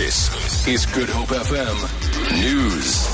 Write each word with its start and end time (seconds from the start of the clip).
This 0.00 0.32
is 0.66 0.86
Good 0.86 1.10
Hope 1.10 1.28
FM 1.28 1.76
News. 2.40 3.04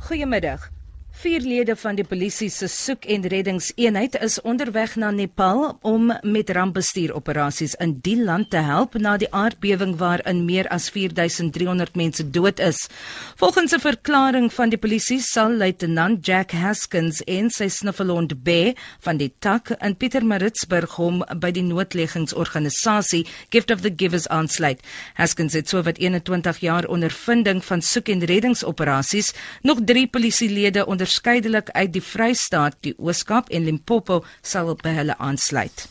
Goeiemiddag. 0.00 0.75
Vier 1.16 1.40
lede 1.40 1.72
van 1.80 1.96
die 1.96 2.04
polisie 2.04 2.50
se 2.52 2.66
soek- 2.68 3.06
en 3.08 3.22
reddingseenheid 3.32 4.18
is 4.20 4.34
onderweg 4.44 4.98
na 5.00 5.08
Nepal 5.10 5.78
om 5.80 6.10
met 6.22 6.50
rampbestuuroperasies 6.52 7.72
in 7.80 7.94
die 8.04 8.18
land 8.20 8.50
te 8.52 8.60
help 8.60 8.98
na 9.00 9.14
die 9.16 9.30
aardbewing 9.32 9.94
waarin 9.96 10.42
meer 10.44 10.68
as 10.68 10.90
4300 10.92 11.96
mense 11.96 12.26
dood 12.30 12.60
is. 12.60 12.82
Volgens 13.36 13.72
'n 13.72 13.80
verklaring 13.80 14.52
van 14.52 14.68
die 14.68 14.78
polisie 14.78 15.20
sal 15.20 15.56
luitenant 15.56 16.26
Jack 16.26 16.50
Haskins 16.50 17.22
en 17.24 17.50
sy 17.50 17.68
snuffelhond 17.68 18.42
B 18.42 18.76
van 19.00 19.16
die 19.16 19.32
tak 19.38 19.70
in 19.70 19.96
Pietermaritzburg 19.96 20.96
hom 20.96 21.24
by 21.40 21.50
die 21.50 21.64
noodleggingsorganisasie 21.64 23.26
Gift 23.48 23.70
of 23.70 23.80
the 23.80 23.92
Givers 23.96 24.28
aansluit. 24.28 24.80
Haskins 25.14 25.52
het 25.52 25.68
sowat 25.68 25.98
21 25.98 26.58
jaar 26.58 26.84
ondervinding 26.84 27.64
van 27.64 27.82
soek- 27.82 28.08
en 28.08 28.24
reddingsoperasies. 28.24 29.32
Nog 29.62 29.78
3 29.84 30.06
polisielede 30.06 30.86
onder 30.86 31.05
onderskeidelik 31.06 31.68
uit 31.70 31.92
die 31.94 32.02
Vrystaat, 32.02 32.74
die 32.82 32.94
Ooskaap 32.98 33.52
en 33.54 33.62
Limpopo 33.62 34.24
sal 34.42 34.72
by 34.80 34.90
hulle 34.96 35.14
aansluit. 35.22 35.86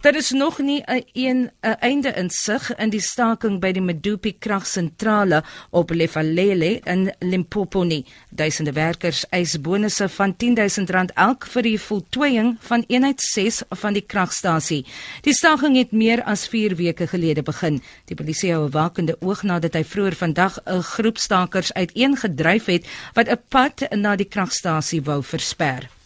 Daar 0.00 0.14
is 0.14 0.30
nog 0.30 0.58
nie 0.58 0.82
'n 0.86 1.04
een 1.12 1.50
'n 1.60 1.76
einde 1.80 2.08
in 2.08 2.30
sig 2.30 2.76
in 2.76 2.90
die 2.90 3.00
staking 3.00 3.60
by 3.60 3.72
die 3.72 3.82
Medupi 3.82 4.38
kragsentrale 4.38 5.44
op 5.70 5.90
Lefalele 5.90 6.80
in 6.84 7.14
Limpopo 7.18 7.82
nie. 7.82 8.04
Duisende 8.30 8.72
werkers 8.72 9.28
eis 9.28 9.60
bonusse 9.60 10.08
van 10.08 10.34
R10000 10.36 11.12
elk 11.14 11.46
vir 11.46 11.62
die 11.62 11.80
voltooiing 11.80 12.56
van 12.60 12.84
eenheid 12.86 13.20
6 13.20 13.62
van 13.68 13.92
die 13.92 14.06
kragstasie. 14.06 14.86
Die 15.20 15.34
staking 15.34 15.76
het 15.76 15.90
meer 15.92 16.22
as 16.22 16.48
4 16.48 16.76
weke 16.76 17.06
gelede 17.06 17.42
begin. 17.42 17.82
Die 18.04 18.16
polisie 18.16 18.52
hou 18.52 18.66
'n 18.66 18.70
wakende 18.70 19.16
oog 19.20 19.42
nadat 19.42 19.74
hy 19.74 19.84
vroeër 19.84 20.14
vandag 20.14 20.58
'n 20.64 20.82
groep 20.82 21.18
stakers 21.18 21.72
uiteengedryf 21.72 22.64
het 22.64 22.86
wat 23.14 23.28
'n 23.28 23.40
pad 23.48 23.90
na 23.90 24.16
die 24.16 24.28
kragstasie 24.28 25.02
wou 25.02 25.22
versper. 25.22 25.97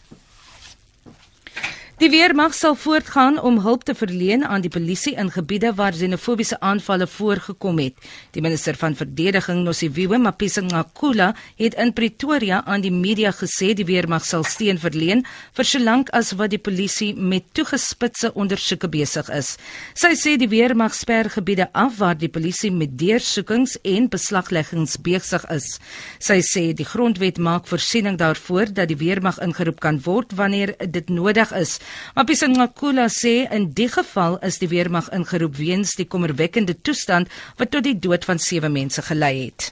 Die 2.03 2.09
weermag 2.11 2.51
sal 2.51 2.73
voortgaan 2.75 3.37
om 3.39 3.61
hulp 3.63 3.85
te 3.87 3.93
verleen 3.95 4.41
aan 4.43 4.59
die 4.65 4.69
polisie 4.69 5.13
in 5.15 5.29
gebiede 5.31 5.69
waar 5.77 5.95
xenofobiese 5.95 6.57
aanvalle 6.59 7.05
voorgekom 7.07 7.77
het. 7.79 7.93
Die 8.35 8.41
minister 8.43 8.75
van 8.75 8.97
verdediging, 8.99 9.61
Nosiviwe 9.63 10.19
Mapisa-Nqakula, 10.19 11.29
het 11.55 11.77
in 11.79 11.93
Pretoria 11.95 12.59
aan 12.67 12.83
die 12.83 12.91
media 12.91 13.31
gesê 13.31 13.69
die 13.71 13.85
weermag 13.87 14.25
sal 14.27 14.43
steun 14.43 14.81
verleen 14.83 15.23
vir 15.55 15.69
solank 15.69 16.11
as 16.11 16.33
wat 16.41 16.51
die 16.51 16.59
polisie 16.59 17.13
met 17.15 17.45
toegespitse 17.55 18.33
ondersoeke 18.35 18.91
besig 18.91 19.31
is. 19.31 19.53
Sy 19.95 20.11
sê 20.19 20.35
die 20.35 20.51
weermag 20.51 20.99
sper 20.99 21.31
gebiede 21.31 21.69
af 21.71 22.01
waar 22.01 22.19
die 22.19 22.27
polisie 22.27 22.73
met 22.75 22.99
deursoekings 22.99 23.77
en 23.79 24.11
beslagleggings 24.11 24.97
besig 25.07 25.47
is. 25.55 25.79
Sy 26.19 26.41
sê 26.51 26.65
die 26.75 26.89
grondwet 26.91 27.39
maak 27.39 27.71
voorsiening 27.71 28.19
daarvoor 28.19 28.75
dat 28.75 28.91
die 28.91 28.99
weermag 28.99 29.39
ingeroep 29.39 29.79
kan 29.79 30.03
word 30.03 30.35
wanneer 30.35 30.75
dit 30.83 31.07
nodig 31.07 31.55
is. 31.55 31.79
Mapisangakula 32.15 33.09
sê 33.09 33.47
in 33.51 33.69
die 33.77 33.89
geval 33.91 34.39
is 34.45 34.59
die 34.61 34.71
weermag 34.71 35.11
ingeroep 35.15 35.55
weens 35.59 35.95
die 35.99 36.07
kommerwekkende 36.09 36.75
toestand 36.81 37.31
wat 37.57 37.71
tot 37.73 37.83
die 37.87 37.97
dood 37.99 38.25
van 38.25 38.39
sewe 38.39 38.69
mense 38.69 39.01
gelei 39.01 39.35
het. 39.45 39.71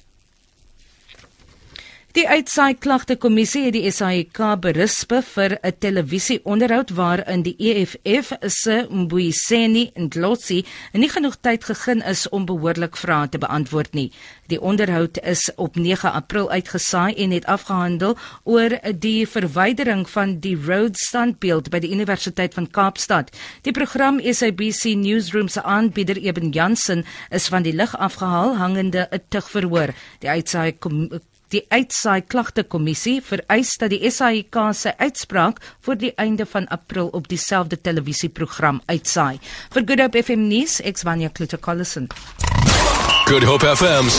Die 2.11 2.25
uitsaai 2.27 2.75
klagte 2.75 3.15
kommissie 3.15 3.61
het 3.63 3.75
die 3.77 3.87
SAIK 3.87 4.39
berusp 4.59 5.13
vir 5.33 5.53
'n 5.63 5.77
televisieonderhoud 5.79 6.89
waarin 6.97 7.43
die 7.43 7.55
EFF 7.57 8.33
se 8.47 8.87
Mbuyiseni 8.89 9.91
Ndlotsi 9.95 10.65
nie 10.91 11.09
genoeg 11.09 11.37
tyd 11.39 11.63
gegee 11.63 12.03
is 12.03 12.27
om 12.29 12.45
behoorlik 12.45 12.97
vrae 12.97 13.29
te 13.29 13.37
beantwoord 13.37 13.93
nie. 13.93 14.11
Die 14.47 14.59
onderhoud 14.59 15.17
is 15.23 15.51
op 15.55 15.75
9 15.75 16.11
April 16.11 16.51
uitgesaai 16.51 17.15
en 17.15 17.31
het 17.31 17.45
afgehandel 17.45 18.17
oor 18.43 18.79
die 18.99 19.27
verwydering 19.27 20.09
van 20.09 20.39
die 20.39 20.57
Rhodes 20.67 21.07
standbeeld 21.07 21.69
by 21.69 21.79
die 21.79 21.91
Universiteit 21.91 22.53
van 22.53 22.71
Kaapstad. 22.71 23.31
Die 23.61 23.71
program 23.71 24.19
SABC 24.19 24.95
Newsroom 24.95 25.47
se 25.47 25.63
aanbieder 25.63 26.17
Eben 26.17 26.49
Jansen 26.49 27.05
is 27.29 27.47
van 27.47 27.63
die 27.63 27.73
lig 27.73 27.97
afgehaal 27.97 28.57
hangende 28.57 29.07
'n 29.11 29.21
tugverhoor. 29.29 29.93
Die 30.19 30.29
uitsaai 30.29 30.75
Die 31.51 31.65
uitsaai 31.67 32.21
klagte 32.31 32.63
kommissie 32.63 33.17
vereis 33.27 33.73
dat 33.79 33.91
die 33.91 33.99
SAIK 34.07 34.55
se 34.77 34.93
uitspraak 34.97 35.59
voor 35.83 35.97
die 35.99 36.13
einde 36.15 36.45
van 36.47 36.67
April 36.71 37.11
op 37.11 37.27
dieselfde 37.27 37.81
televisieprogram 37.81 38.81
uitsaai. 38.85 39.39
Vir 39.73 39.83
Good 39.87 39.99
Hope 40.05 40.23
FM 40.23 40.47
nuus, 40.47 40.79
ek's 40.79 41.03
Vanya 41.03 41.27
Kluter-Collison. 41.27 42.07
Good 43.27 43.43
Hope 43.43 43.67
FM 43.75 44.11